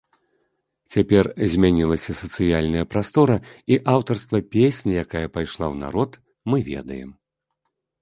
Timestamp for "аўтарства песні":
3.95-4.91